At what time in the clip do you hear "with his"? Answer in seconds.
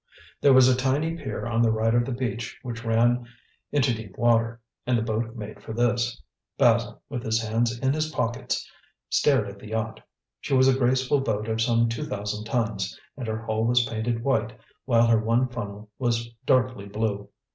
7.07-7.39